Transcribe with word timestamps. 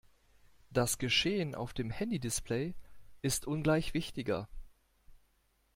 Das 0.71 0.97
Geschehen 0.97 1.53
auf 1.53 1.75
dem 1.75 1.91
Handy-Display 1.91 2.73
ist 3.21 3.45
ungleich 3.45 3.93
wichtiger. 3.93 4.49